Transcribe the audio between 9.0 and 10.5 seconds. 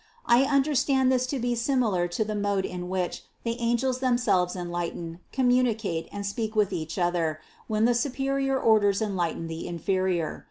en lighten the inferior.